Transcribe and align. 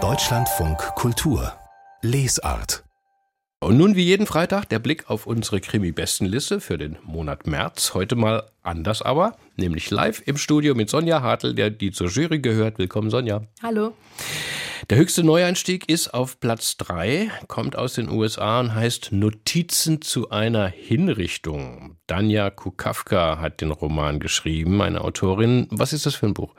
Deutschlandfunk 0.00 0.78
Kultur 0.94 1.52
Lesart 2.00 2.84
und 3.58 3.76
nun 3.76 3.96
wie 3.96 4.04
jeden 4.04 4.26
Freitag 4.26 4.68
der 4.68 4.78
Blick 4.78 5.10
auf 5.10 5.26
unsere 5.26 5.60
Krimi-Bestenliste 5.60 6.60
für 6.60 6.78
den 6.78 6.96
Monat 7.02 7.48
März. 7.48 7.94
Heute 7.94 8.14
mal 8.14 8.44
anders 8.62 9.02
aber, 9.02 9.36
nämlich 9.56 9.90
live 9.90 10.22
im 10.26 10.36
Studio 10.36 10.76
mit 10.76 10.88
Sonja 10.90 11.22
Hartl, 11.22 11.56
der 11.56 11.70
die 11.70 11.90
zur 11.90 12.06
Jury 12.08 12.38
gehört. 12.38 12.78
Willkommen, 12.78 13.10
Sonja. 13.10 13.42
Hallo. 13.64 13.94
Der 14.90 14.98
höchste 14.98 15.24
Neueinstieg 15.24 15.88
ist 15.88 16.14
auf 16.14 16.38
Platz 16.38 16.76
3, 16.76 17.32
kommt 17.48 17.74
aus 17.74 17.94
den 17.94 18.08
USA 18.08 18.60
und 18.60 18.76
heißt 18.76 19.10
Notizen 19.10 20.02
zu 20.02 20.30
einer 20.30 20.68
Hinrichtung. 20.68 21.96
Danja 22.06 22.50
Kukawka 22.50 23.40
hat 23.40 23.60
den 23.60 23.72
Roman 23.72 24.20
geschrieben, 24.20 24.82
eine 24.82 25.00
Autorin. 25.00 25.66
Was 25.70 25.92
ist 25.92 26.06
das 26.06 26.14
für 26.14 26.26
ein 26.26 26.34
Buch? 26.34 26.54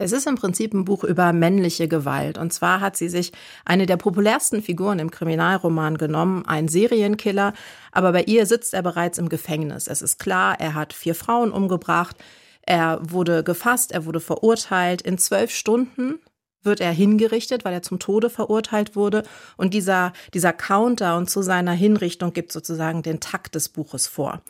Es 0.00 0.12
ist 0.12 0.28
im 0.28 0.36
Prinzip 0.36 0.74
ein 0.74 0.84
Buch 0.84 1.02
über 1.02 1.32
männliche 1.32 1.88
Gewalt. 1.88 2.38
Und 2.38 2.52
zwar 2.52 2.80
hat 2.80 2.96
sie 2.96 3.08
sich 3.08 3.32
eine 3.64 3.84
der 3.84 3.96
populärsten 3.96 4.62
Figuren 4.62 5.00
im 5.00 5.10
Kriminalroman 5.10 5.98
genommen, 5.98 6.44
ein 6.46 6.68
Serienkiller. 6.68 7.52
Aber 7.90 8.12
bei 8.12 8.22
ihr 8.22 8.46
sitzt 8.46 8.74
er 8.74 8.82
bereits 8.82 9.18
im 9.18 9.28
Gefängnis. 9.28 9.88
Es 9.88 10.00
ist 10.00 10.20
klar, 10.20 10.60
er 10.60 10.74
hat 10.74 10.92
vier 10.92 11.16
Frauen 11.16 11.50
umgebracht. 11.50 12.16
Er 12.62 13.00
wurde 13.02 13.42
gefasst, 13.42 13.90
er 13.90 14.06
wurde 14.06 14.20
verurteilt. 14.20 15.02
In 15.02 15.18
zwölf 15.18 15.50
Stunden 15.50 16.20
wird 16.62 16.80
er 16.80 16.92
hingerichtet, 16.92 17.64
weil 17.64 17.74
er 17.74 17.82
zum 17.82 17.98
Tode 17.98 18.30
verurteilt 18.30 18.94
wurde. 18.94 19.24
Und 19.56 19.74
dieser, 19.74 20.12
dieser 20.32 20.52
Countdown 20.52 21.26
zu 21.26 21.42
seiner 21.42 21.72
Hinrichtung 21.72 22.32
gibt 22.32 22.52
sozusagen 22.52 23.02
den 23.02 23.18
Takt 23.18 23.56
des 23.56 23.68
Buches 23.68 24.06
vor. 24.06 24.42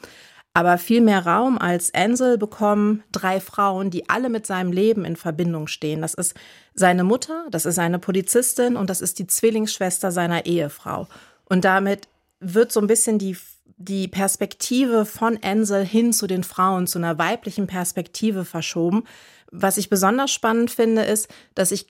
Aber 0.59 0.77
viel 0.77 1.01
mehr 1.03 1.25
Raum 1.25 1.57
als 1.57 1.95
Ansel 1.95 2.37
bekommen 2.37 3.05
drei 3.13 3.39
Frauen, 3.39 3.91
die 3.91 4.09
alle 4.09 4.29
mit 4.29 4.45
seinem 4.45 4.73
Leben 4.73 5.05
in 5.05 5.15
Verbindung 5.15 5.69
stehen. 5.69 6.03
Das 6.03 6.15
ist 6.15 6.35
seine 6.75 7.05
Mutter, 7.05 7.47
das 7.53 7.65
ist 7.65 7.77
seine 7.77 8.01
Polizistin 8.01 8.75
und 8.75 8.91
das 8.91 9.01
ist 9.01 9.21
die 9.21 9.29
Zwillingsschwester 9.29 10.11
seiner 10.11 10.47
Ehefrau. 10.47 11.07
Und 11.45 11.65
damit 11.65 12.09
wird 12.41 12.73
so 12.73 12.81
ein 12.81 12.89
bisschen 12.89 13.21
die, 13.21 13.37
die 13.77 14.09
Perspektive 14.09 15.07
von 15.07 15.39
Ansel 15.45 15.85
hin 15.85 16.13
zu 16.13 16.27
den 16.27 16.43
Frauen, 16.43 16.89
zu 16.89 16.99
einer 16.99 17.19
weiblichen 17.19 17.69
Perspektive 17.69 18.45
verschoben. 18.45 19.05
Was 19.53 19.77
ich 19.77 19.89
besonders 19.89 20.33
spannend 20.33 20.73
finde, 20.73 21.03
ist, 21.03 21.29
dass 21.55 21.71
ich 21.71 21.87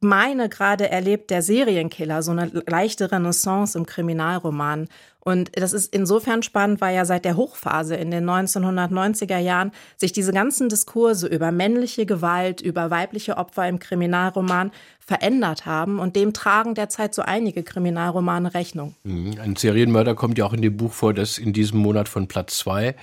meine, 0.00 0.48
gerade 0.48 0.90
erlebt 0.90 1.30
der 1.30 1.42
Serienkiller 1.42 2.22
so 2.22 2.32
eine 2.32 2.50
leichte 2.66 3.10
Renaissance 3.10 3.76
im 3.76 3.86
Kriminalroman. 3.86 4.88
Und 5.24 5.52
das 5.54 5.72
ist 5.72 5.94
insofern 5.94 6.42
spannend, 6.42 6.82
weil 6.82 6.94
ja 6.94 7.06
seit 7.06 7.24
der 7.24 7.36
Hochphase 7.36 7.96
in 7.96 8.10
den 8.10 8.28
1990er 8.28 9.38
Jahren 9.38 9.72
sich 9.96 10.12
diese 10.12 10.34
ganzen 10.34 10.68
Diskurse 10.68 11.26
über 11.26 11.50
männliche 11.50 12.04
Gewalt, 12.04 12.60
über 12.60 12.90
weibliche 12.90 13.38
Opfer 13.38 13.66
im 13.66 13.78
Kriminalroman 13.78 14.70
verändert 15.00 15.64
haben. 15.64 15.98
Und 15.98 16.14
dem 16.14 16.34
tragen 16.34 16.74
derzeit 16.74 17.14
so 17.14 17.22
einige 17.22 17.62
Kriminalromane 17.62 18.52
Rechnung. 18.52 18.94
Mhm. 19.04 19.36
Ein 19.40 19.56
Serienmörder 19.56 20.14
kommt 20.14 20.36
ja 20.36 20.44
auch 20.44 20.52
in 20.52 20.60
dem 20.60 20.76
Buch 20.76 20.92
vor, 20.92 21.14
das 21.14 21.38
in 21.38 21.54
diesem 21.54 21.78
Monat 21.78 22.08
von 22.08 22.28
Platz 22.28 22.58
2 22.58 22.94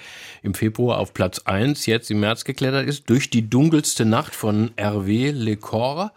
im 0.44 0.53
Februar 0.53 1.00
auf 1.00 1.16
Platz 1.16 1.40
1 1.46 1.88
jetzt 1.88 2.12
im 2.12 2.20
März 2.20 2.46
geklettert 2.46 2.88
ist, 2.88 3.09
durch 3.09 3.31
die 3.31 3.50
dunkelste 3.50 4.06
Nacht 4.06 4.36
von 4.36 4.70
Hervé 4.78 5.31
Lecor. 5.31 6.12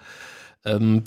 Ähm, 0.65 1.05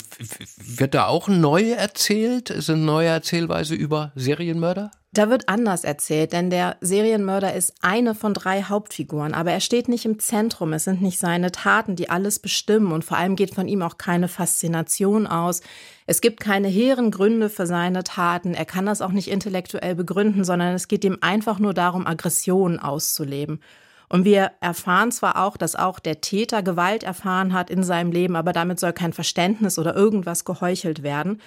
wird 0.58 0.94
da 0.94 1.06
auch 1.06 1.28
neu 1.28 1.72
erzählt? 1.72 2.50
Ist 2.50 2.70
eine 2.70 2.80
neue 2.80 3.08
Erzählweise 3.08 3.74
über 3.74 4.12
Serienmörder? 4.14 4.90
Da 5.12 5.30
wird 5.30 5.48
anders 5.48 5.84
erzählt, 5.84 6.32
denn 6.32 6.50
der 6.50 6.76
Serienmörder 6.82 7.54
ist 7.54 7.74
eine 7.80 8.14
von 8.14 8.34
drei 8.34 8.62
Hauptfiguren, 8.64 9.32
aber 9.32 9.50
er 9.52 9.60
steht 9.60 9.88
nicht 9.88 10.04
im 10.04 10.18
Zentrum. 10.18 10.74
Es 10.74 10.84
sind 10.84 11.00
nicht 11.00 11.18
seine 11.18 11.50
Taten, 11.50 11.96
die 11.96 12.10
alles 12.10 12.38
bestimmen 12.38 12.92
und 12.92 13.06
vor 13.06 13.16
allem 13.16 13.34
geht 13.34 13.54
von 13.54 13.68
ihm 13.68 13.80
auch 13.82 13.96
keine 13.96 14.28
Faszination 14.28 15.26
aus. 15.26 15.62
Es 16.06 16.20
gibt 16.20 16.40
keine 16.40 16.68
hehren 16.68 17.10
Gründe 17.10 17.48
für 17.48 17.66
seine 17.66 18.04
Taten. 18.04 18.52
Er 18.52 18.66
kann 18.66 18.84
das 18.84 19.00
auch 19.00 19.12
nicht 19.12 19.28
intellektuell 19.28 19.94
begründen, 19.94 20.44
sondern 20.44 20.74
es 20.74 20.88
geht 20.88 21.04
ihm 21.04 21.18
einfach 21.22 21.58
nur 21.58 21.72
darum, 21.72 22.06
Aggressionen 22.06 22.78
auszuleben. 22.78 23.60
Und 24.08 24.24
wir 24.24 24.52
erfahren 24.60 25.12
zwar 25.12 25.44
auch, 25.44 25.56
dass 25.56 25.76
auch 25.76 25.98
der 25.98 26.20
Täter 26.20 26.62
Gewalt 26.62 27.02
erfahren 27.02 27.52
hat 27.52 27.70
in 27.70 27.82
seinem 27.82 28.10
Leben, 28.10 28.36
aber 28.36 28.52
damit 28.52 28.80
soll 28.80 28.92
kein 28.92 29.12
Verständnis 29.12 29.78
oder 29.78 29.94
irgendwas 29.94 30.44
geheuchelt 30.44 31.02
werden. 31.02 31.40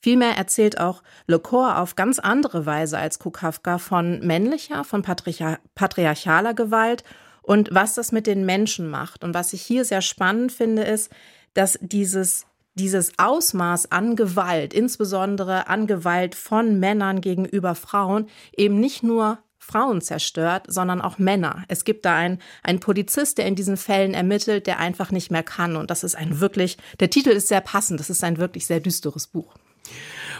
Vielmehr 0.00 0.36
erzählt 0.36 0.78
auch 0.80 1.02
Le 1.26 1.38
Corps 1.38 1.78
auf 1.78 1.96
ganz 1.96 2.18
andere 2.18 2.64
Weise 2.66 2.98
als 2.98 3.18
Kukawka 3.18 3.78
von 3.78 4.20
männlicher, 4.20 4.84
von 4.84 5.02
patriarchaler 5.02 6.54
Gewalt 6.54 7.02
und 7.42 7.70
was 7.72 7.94
das 7.94 8.12
mit 8.12 8.26
den 8.26 8.46
Menschen 8.46 8.88
macht. 8.88 9.24
Und 9.24 9.34
was 9.34 9.52
ich 9.52 9.62
hier 9.62 9.84
sehr 9.84 10.02
spannend 10.02 10.52
finde, 10.52 10.82
ist, 10.82 11.10
dass 11.54 11.78
dieses 11.80 12.46
dieses 12.78 13.12
Ausmaß 13.16 13.90
an 13.90 14.16
Gewalt, 14.16 14.74
insbesondere 14.74 15.66
an 15.68 15.86
Gewalt 15.86 16.34
von 16.34 16.78
Männern 16.78 17.22
gegenüber 17.22 17.74
Frauen, 17.74 18.28
eben 18.54 18.78
nicht 18.78 19.02
nur 19.02 19.38
Frauen 19.66 20.00
zerstört, 20.00 20.66
sondern 20.68 21.00
auch 21.00 21.18
Männer. 21.18 21.64
Es 21.68 21.84
gibt 21.84 22.04
da 22.04 22.14
einen, 22.14 22.38
einen 22.62 22.78
Polizist, 22.78 23.38
der 23.38 23.46
in 23.46 23.56
diesen 23.56 23.76
Fällen 23.76 24.14
ermittelt, 24.14 24.66
der 24.66 24.78
einfach 24.78 25.10
nicht 25.10 25.30
mehr 25.30 25.42
kann. 25.42 25.76
Und 25.76 25.90
das 25.90 26.04
ist 26.04 26.14
ein 26.14 26.40
wirklich, 26.40 26.76
der 27.00 27.10
Titel 27.10 27.30
ist 27.30 27.48
sehr 27.48 27.60
passend. 27.60 27.98
Das 27.98 28.08
ist 28.08 28.22
ein 28.22 28.38
wirklich 28.38 28.66
sehr 28.66 28.80
düsteres 28.80 29.26
Buch. 29.26 29.54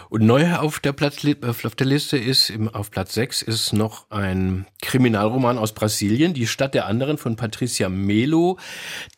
Und 0.09 0.25
neu 0.25 0.55
auf 0.55 0.79
der, 0.79 0.93
Platz, 0.93 1.17
auf 1.43 1.75
der 1.75 1.87
Liste 1.87 2.17
ist, 2.17 2.53
auf 2.71 2.91
Platz 2.91 3.13
6 3.13 3.41
ist 3.41 3.73
noch 3.73 4.09
ein 4.09 4.65
Kriminalroman 4.81 5.57
aus 5.57 5.73
Brasilien, 5.73 6.33
Die 6.33 6.47
Stadt 6.47 6.73
der 6.73 6.85
anderen 6.85 7.17
von 7.17 7.35
Patricia 7.35 7.89
Melo. 7.89 8.57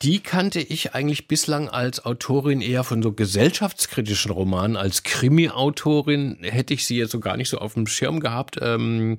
Die 0.01 0.19
kannte 0.19 0.59
ich 0.59 0.95
eigentlich 0.95 1.27
bislang 1.27 1.69
als 1.69 2.05
Autorin 2.05 2.61
eher 2.61 2.83
von 2.83 3.03
so 3.03 3.11
gesellschaftskritischen 3.11 4.31
Romanen. 4.31 4.77
Als 4.77 5.03
Krimi-Autorin 5.03 6.37
hätte 6.41 6.73
ich 6.73 6.85
sie 6.85 6.97
jetzt 6.97 7.11
so 7.11 7.19
gar 7.19 7.37
nicht 7.37 7.49
so 7.49 7.59
auf 7.59 7.75
dem 7.75 7.85
Schirm 7.85 8.19
gehabt. 8.19 8.57
Ähm, 8.61 9.17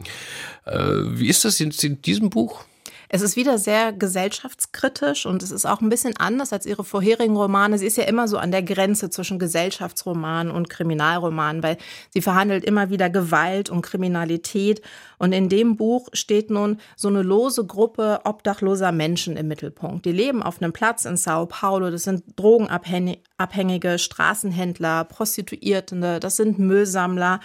äh, 0.65 0.79
wie 0.79 1.29
ist 1.29 1.45
das 1.45 1.61
in, 1.61 1.71
in 1.83 2.03
diesem 2.03 2.31
Buch? 2.31 2.65
Es 3.13 3.23
ist 3.23 3.35
wieder 3.35 3.59
sehr 3.59 3.93
gesellschaftskritisch 3.93 5.27
und 5.27 5.43
es 5.43 5.51
ist 5.51 5.67
auch 5.67 5.81
ein 5.81 5.89
bisschen 5.89 6.17
anders 6.17 6.53
als 6.53 6.65
ihre 6.65 6.85
vorherigen 6.85 7.37
Romane. 7.37 7.77
Sie 7.77 7.87
ist 7.87 7.97
ja 7.97 8.05
immer 8.05 8.29
so 8.29 8.39
an 8.39 8.53
der 8.53 8.63
Grenze 8.63 9.11
zwischen 9.11 9.41
Gesellschaftsroman 9.41 10.49
und 10.49 10.71
Kriminalroman, 10.71 11.61
weil 11.65 11.77
sie 12.11 12.23
verhandelt 12.23 12.65
immer 12.65 12.89
wieder 12.89 13.11
Gewalt 13.11 13.69
und 13.69 13.83
Kriminalität. 13.83 14.81
Und 15.19 15.33
in 15.33 15.49
dem 15.49 15.77
Buch 15.77 16.07
steht 16.13 16.51
nun 16.51 16.79
so 16.95 17.09
eine 17.09 17.23
lose 17.23 17.67
Gruppe 17.67 18.21
obdachloser 18.23 18.93
Menschen 18.93 19.37
im 19.37 19.49
Mittelpunkt. 19.49 20.07
Die 20.07 20.13
leben 20.13 20.41
auf 20.41 20.63
einem 20.63 20.73
Platz 20.73 21.05
in 21.05 21.17
Sao 21.17 21.47
Paulo. 21.47 21.91
Das 21.91 22.05
sind 22.05 22.23
Drogenabhängige, 22.37 23.99
Straßenhändler, 23.99 25.03
Prostituierte, 25.03 26.21
das 26.21 26.37
sind 26.37 26.61
Müllsammler. 26.61 27.41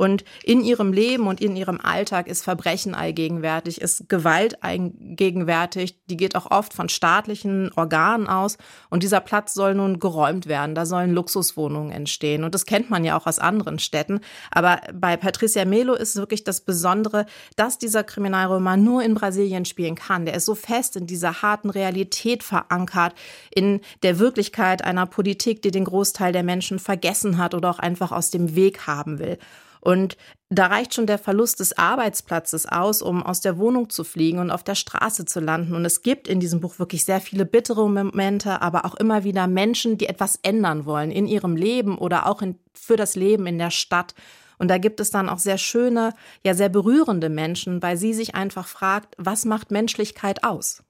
Und 0.00 0.24
in 0.42 0.62
ihrem 0.62 0.94
Leben 0.94 1.26
und 1.26 1.42
in 1.42 1.56
ihrem 1.56 1.78
Alltag 1.78 2.26
ist 2.26 2.42
Verbrechen 2.42 2.94
allgegenwärtig, 2.94 3.82
ist 3.82 4.08
Gewalt 4.08 4.64
allgegenwärtig. 4.64 6.06
Die 6.06 6.16
geht 6.16 6.36
auch 6.36 6.50
oft 6.50 6.72
von 6.72 6.88
staatlichen 6.88 7.70
Organen 7.76 8.26
aus. 8.26 8.56
Und 8.88 9.02
dieser 9.02 9.20
Platz 9.20 9.52
soll 9.52 9.74
nun 9.74 9.98
geräumt 9.98 10.46
werden. 10.46 10.74
Da 10.74 10.86
sollen 10.86 11.12
Luxuswohnungen 11.12 11.92
entstehen. 11.92 12.44
Und 12.44 12.54
das 12.54 12.64
kennt 12.64 12.88
man 12.88 13.04
ja 13.04 13.14
auch 13.14 13.26
aus 13.26 13.38
anderen 13.38 13.78
Städten. 13.78 14.20
Aber 14.50 14.80
bei 14.94 15.18
Patricia 15.18 15.66
Melo 15.66 15.92
ist 15.92 16.16
wirklich 16.16 16.44
das 16.44 16.62
Besondere, 16.62 17.26
dass 17.56 17.76
dieser 17.76 18.02
Kriminalroman 18.02 18.82
nur 18.82 19.02
in 19.02 19.12
Brasilien 19.12 19.66
spielen 19.66 19.96
kann. 19.96 20.24
Der 20.24 20.32
ist 20.32 20.46
so 20.46 20.54
fest 20.54 20.96
in 20.96 21.06
dieser 21.06 21.42
harten 21.42 21.68
Realität 21.68 22.42
verankert, 22.42 23.14
in 23.54 23.82
der 24.02 24.18
Wirklichkeit 24.18 24.82
einer 24.82 25.04
Politik, 25.04 25.60
die 25.60 25.70
den 25.70 25.84
Großteil 25.84 26.32
der 26.32 26.42
Menschen 26.42 26.78
vergessen 26.78 27.36
hat 27.36 27.52
oder 27.52 27.68
auch 27.68 27.80
einfach 27.80 28.12
aus 28.12 28.30
dem 28.30 28.56
Weg 28.56 28.86
haben 28.86 29.18
will. 29.18 29.36
Und 29.80 30.16
da 30.50 30.66
reicht 30.66 30.94
schon 30.94 31.06
der 31.06 31.18
Verlust 31.18 31.60
des 31.60 31.78
Arbeitsplatzes 31.78 32.66
aus, 32.66 33.02
um 33.02 33.22
aus 33.22 33.40
der 33.40 33.56
Wohnung 33.56 33.88
zu 33.88 34.04
fliegen 34.04 34.38
und 34.38 34.50
auf 34.50 34.64
der 34.64 34.74
Straße 34.74 35.24
zu 35.24 35.40
landen. 35.40 35.74
Und 35.74 35.84
es 35.84 36.02
gibt 36.02 36.28
in 36.28 36.40
diesem 36.40 36.60
Buch 36.60 36.78
wirklich 36.78 37.04
sehr 37.04 37.20
viele 37.20 37.46
bittere 37.46 37.88
Momente, 37.88 38.60
aber 38.60 38.84
auch 38.84 38.96
immer 38.96 39.24
wieder 39.24 39.46
Menschen, 39.46 39.96
die 39.96 40.06
etwas 40.06 40.38
ändern 40.42 40.86
wollen 40.86 41.10
in 41.10 41.26
ihrem 41.26 41.56
Leben 41.56 41.96
oder 41.96 42.26
auch 42.26 42.42
in, 42.42 42.58
für 42.74 42.96
das 42.96 43.14
Leben 43.14 43.46
in 43.46 43.58
der 43.58 43.70
Stadt. 43.70 44.14
Und 44.58 44.68
da 44.68 44.76
gibt 44.76 45.00
es 45.00 45.10
dann 45.10 45.28
auch 45.28 45.38
sehr 45.38 45.56
schöne, 45.56 46.12
ja 46.44 46.54
sehr 46.54 46.68
berührende 46.68 47.30
Menschen, 47.30 47.80
weil 47.80 47.96
sie 47.96 48.12
sich 48.12 48.34
einfach 48.34 48.66
fragt, 48.66 49.14
was 49.16 49.44
macht 49.44 49.70
Menschlichkeit 49.70 50.44
aus? 50.44 50.82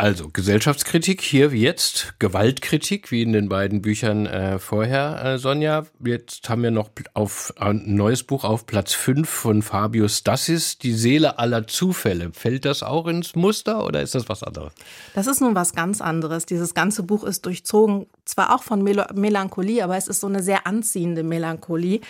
Also 0.00 0.30
Gesellschaftskritik 0.32 1.20
hier 1.20 1.52
wie 1.52 1.60
jetzt, 1.60 2.14
Gewaltkritik 2.20 3.10
wie 3.10 3.20
in 3.20 3.34
den 3.34 3.50
beiden 3.50 3.82
Büchern 3.82 4.24
äh, 4.24 4.58
vorher, 4.58 5.22
äh, 5.22 5.38
Sonja. 5.38 5.84
Jetzt 6.02 6.48
haben 6.48 6.62
wir 6.62 6.70
noch 6.70 6.88
auf 7.12 7.52
ein 7.58 7.82
neues 7.96 8.22
Buch 8.22 8.44
auf 8.44 8.64
Platz 8.64 8.94
5 8.94 9.28
von 9.28 9.60
Fabius 9.60 10.24
Dassis, 10.24 10.78
Die 10.78 10.94
Seele 10.94 11.38
aller 11.38 11.66
Zufälle. 11.66 12.30
Fällt 12.32 12.64
das 12.64 12.82
auch 12.82 13.08
ins 13.08 13.34
Muster 13.34 13.84
oder 13.84 14.00
ist 14.00 14.14
das 14.14 14.26
was 14.30 14.42
anderes? 14.42 14.72
Das 15.12 15.26
ist 15.26 15.42
nun 15.42 15.54
was 15.54 15.74
ganz 15.74 16.00
anderes. 16.00 16.46
Dieses 16.46 16.72
ganze 16.72 17.02
Buch 17.02 17.22
ist 17.22 17.44
durchzogen, 17.44 18.06
zwar 18.24 18.54
auch 18.54 18.62
von 18.62 18.82
Mel 18.82 19.04
Melancholie, 19.12 19.84
aber 19.84 19.98
es 19.98 20.08
ist 20.08 20.20
so 20.20 20.28
eine 20.28 20.42
sehr 20.42 20.66
anziehende 20.66 21.22
Melancholie. 21.22 22.00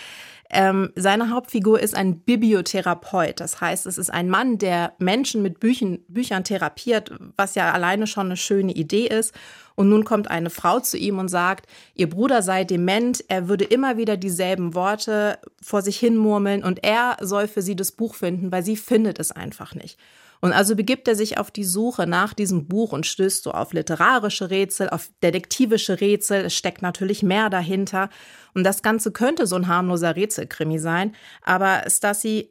Ähm, 0.53 0.91
seine 0.95 1.29
Hauptfigur 1.29 1.79
ist 1.79 1.95
ein 1.95 2.19
Bibliotherapeut. 2.19 3.39
Das 3.39 3.61
heißt, 3.61 3.85
es 3.85 3.97
ist 3.97 4.09
ein 4.09 4.29
Mann, 4.29 4.57
der 4.57 4.93
Menschen 4.99 5.41
mit 5.41 5.61
Büchen, 5.61 6.03
Büchern 6.09 6.43
therapiert, 6.43 7.13
was 7.37 7.55
ja 7.55 7.71
alleine 7.71 8.05
schon 8.05 8.25
eine 8.27 8.37
schöne 8.37 8.73
Idee 8.73 9.07
ist. 9.07 9.33
Und 9.75 9.87
nun 9.87 10.03
kommt 10.03 10.29
eine 10.29 10.49
Frau 10.49 10.81
zu 10.81 10.97
ihm 10.97 11.19
und 11.19 11.29
sagt, 11.29 11.67
ihr 11.95 12.09
Bruder 12.09 12.41
sei 12.41 12.65
dement, 12.65 13.23
er 13.29 13.47
würde 13.47 13.63
immer 13.63 13.95
wieder 13.95 14.17
dieselben 14.17 14.75
Worte 14.75 15.39
vor 15.63 15.81
sich 15.81 15.97
hinmurmeln 15.97 16.63
und 16.63 16.83
er 16.83 17.15
soll 17.21 17.47
für 17.47 17.61
sie 17.61 17.77
das 17.77 17.93
Buch 17.93 18.15
finden, 18.15 18.51
weil 18.51 18.63
sie 18.63 18.75
findet 18.75 19.19
es 19.19 19.31
einfach 19.31 19.73
nicht. 19.73 19.97
Und 20.41 20.53
also 20.53 20.75
begibt 20.75 21.07
er 21.07 21.15
sich 21.15 21.37
auf 21.37 21.51
die 21.51 21.63
Suche 21.63 22.07
nach 22.07 22.33
diesem 22.33 22.67
Buch 22.67 22.91
und 22.91 23.05
stößt 23.05 23.43
so 23.43 23.51
auf 23.51 23.73
literarische 23.73 24.49
Rätsel, 24.49 24.89
auf 24.89 25.09
detektivische 25.23 26.01
Rätsel. 26.01 26.45
Es 26.45 26.55
steckt 26.55 26.81
natürlich 26.81 27.23
mehr 27.23 27.49
dahinter. 27.49 28.09
Und 28.53 28.63
das 28.63 28.81
Ganze 28.81 29.11
könnte 29.11 29.45
so 29.45 29.55
ein 29.55 29.67
harmloser 29.67 30.15
Rätselkrimi 30.15 30.79
sein. 30.79 31.15
Aber 31.43 31.83
Stassi 31.87 32.49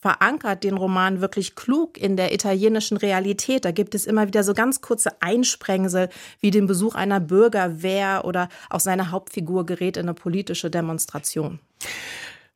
verankert 0.00 0.64
den 0.64 0.76
Roman 0.76 1.20
wirklich 1.20 1.54
klug 1.54 1.98
in 1.98 2.16
der 2.16 2.32
italienischen 2.32 2.96
Realität. 2.96 3.64
Da 3.64 3.72
gibt 3.72 3.94
es 3.94 4.06
immer 4.06 4.26
wieder 4.26 4.44
so 4.44 4.54
ganz 4.54 4.80
kurze 4.80 5.10
Einsprengsel, 5.20 6.08
wie 6.40 6.50
den 6.50 6.66
Besuch 6.66 6.94
einer 6.94 7.20
Bürgerwehr 7.20 8.24
oder 8.24 8.48
auch 8.70 8.80
seine 8.80 9.10
Hauptfigur 9.10 9.66
gerät 9.66 9.96
in 9.96 10.04
eine 10.06 10.14
politische 10.14 10.70
Demonstration. 10.70 11.60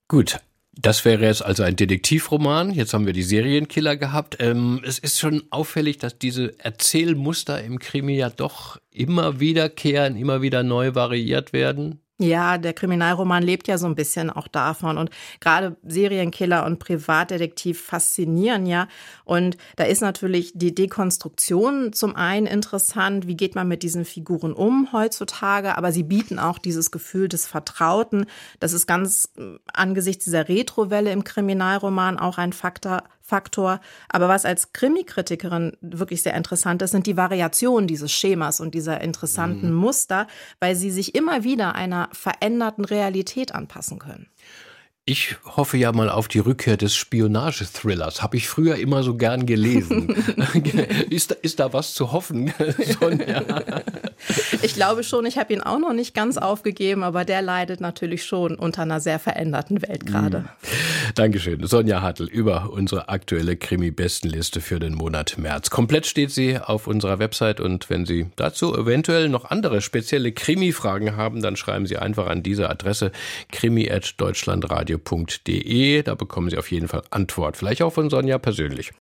Gut, 0.09 0.39
das 0.79 1.05
wäre 1.07 1.25
jetzt 1.25 1.45
also 1.45 1.63
ein 1.63 1.75
Detektivroman. 1.75 2.71
Jetzt 2.71 2.93
haben 2.93 3.07
wir 3.07 3.15
die 3.15 3.23
Serienkiller 3.23 3.97
gehabt. 3.97 4.37
Ähm, 4.41 4.83
es 4.85 4.99
ist 4.99 5.19
schon 5.19 5.43
auffällig, 5.51 5.99
dass 5.99 6.19
diese 6.19 6.59
Erzählmuster 6.59 7.63
im 7.63 7.79
Krimi 7.79 8.17
ja 8.17 8.29
doch 8.29 8.79
immer 8.91 9.41
wiederkehren, 9.41 10.17
immer 10.17 10.43
wieder 10.43 10.63
neu 10.63 10.95
variiert 10.95 11.55
werden. 11.55 12.01
Ja, 12.19 12.57
der 12.57 12.73
Kriminalroman 12.73 13.43
lebt 13.43 13.69
ja 13.69 13.77
so 13.77 13.87
ein 13.87 13.95
bisschen 13.95 14.31
auch 14.31 14.49
davon. 14.49 14.97
Und 14.97 15.11
gerade 15.39 15.77
Serienkiller 15.87 16.65
und 16.65 16.79
Privatdetektiv 16.79 17.79
faszinieren 17.79 18.65
ja. 18.65 18.89
Und 19.27 19.59
da 19.77 19.85
ist 19.85 20.01
natürlich 20.01 20.53
die 20.55 20.75
Dekonstruktion 20.75 21.93
zum 21.93 22.17
einen 22.17 22.47
interessant. 22.47 23.27
Wie 23.27 23.37
geht 23.37 23.55
man 23.55 23.69
mit 23.69 23.83
diesen 23.83 24.07
Figuren 24.07 24.55
um 24.55 24.93
heutzutage? 24.95 25.77
Aber 25.77 25.93
sie 25.93 26.05
bieten 26.05 26.39
auch 26.39 26.59
dieses 26.59 26.91
Gefühl 26.91 27.29
des 27.29 27.47
Vertrauten. 27.47 28.25
Das 28.61 28.73
ist 28.73 28.87
ganz 28.87 29.29
äh, 29.37 29.59
angesichts 29.75 30.25
dieser 30.25 30.49
Retrowelle 30.49 31.13
im 31.13 31.23
Kriminalroman 31.23 32.19
auch 32.19 32.39
ein 32.39 32.55
Faktor, 32.55 33.03
Faktor. 33.27 33.81
Aber 34.09 34.29
was 34.29 34.45
als 34.45 34.73
Krimi-Kritikerin 34.73 35.77
wirklich 35.81 36.23
sehr 36.23 36.35
interessant 36.35 36.81
ist, 36.83 36.93
sind 36.93 37.07
die 37.07 37.17
Variationen 37.17 37.89
dieses 37.89 38.13
Schemas 38.13 38.61
und 38.61 38.75
dieser 38.75 39.01
interessanten 39.01 39.71
mhm. 39.71 39.77
Muster, 39.77 40.29
weil 40.61 40.77
sie 40.77 40.91
sich 40.91 41.15
immer 41.15 41.43
wieder 41.43 41.75
einer 41.75 42.09
veränderten 42.13 42.85
Realität 42.85 43.55
anpassen 43.55 43.99
können. 43.99 44.29
Ich 45.09 45.37
hoffe 45.45 45.77
ja 45.77 45.93
mal 45.93 46.11
auf 46.11 46.27
die 46.27 46.41
Rückkehr 46.41 46.77
des 46.77 46.97
Spionage-Thrillers. 46.97 48.23
Habe 48.23 48.37
ich 48.37 48.49
früher 48.49 48.75
immer 48.75 49.05
so 49.05 49.15
gern 49.17 49.47
gelesen. 49.47 50.09
ist, 51.11 51.31
da, 51.31 51.37
ist 51.43 51.61
da 51.61 51.73
was 51.73 51.95
zu 51.95 52.11
hoffen, 52.11 52.53
Sonja? 53.01 53.45
Ich 54.63 54.75
glaube 54.75 55.05
schon, 55.05 55.25
ich 55.25 55.39
habe 55.39 55.53
ihn 55.53 55.61
auch 55.61 55.79
noch 55.79 55.93
nicht 55.93 56.13
ganz 56.13 56.39
aufgegeben, 56.39 57.05
aber 57.05 57.25
der 57.25 57.41
leidet 57.41 57.81
natürlich 57.81 58.25
schon 58.25 58.57
unter 58.57 58.83
einer 58.83 58.99
sehr 58.99 59.21
veränderten 59.21 59.81
Welt 59.81 60.07
gerade. 60.07 60.41
Mhm. 60.41 60.49
Dankeschön. 61.17 61.67
Sonja 61.67 62.03
Hartl 62.03 62.25
über 62.25 62.71
unsere 62.71 63.09
aktuelle 63.09 63.57
Krimi-Bestenliste 63.57 64.61
für 64.61 64.79
den 64.79 64.93
Monat 64.93 65.39
März. 65.39 65.71
Komplett 65.71 66.05
steht 66.05 66.31
sie 66.31 66.59
auf 66.59 66.87
unserer 66.87 67.19
Website 67.19 67.59
und 67.59 67.89
wenn 67.89 68.05
Sie 68.05 68.27
dazu 68.37 68.75
eventuell 68.75 69.31
noch 69.31 69.47
andere 69.47 69.81
spezielle 69.81 70.33
Krimi-Fragen 70.33 71.17
haben, 71.17 71.41
dann 71.41 71.57
schreiben 71.57 71.87
Sie 71.87 71.97
einfach 71.97 72.27
an 72.27 72.43
diese 72.43 72.69
Adresse 72.69 73.13
krimi.deutschlandradio 73.51 74.99
radio.de. 74.99 76.03
Da 76.03 76.15
bekommen 76.17 76.51
Sie 76.51 76.59
auf 76.59 76.71
jeden 76.71 76.87
Fall 76.87 77.03
Antwort. 77.09 77.57
Vielleicht 77.57 77.81
auch 77.81 77.95
von 77.95 78.11
Sonja 78.11 78.37
persönlich. 78.37 78.93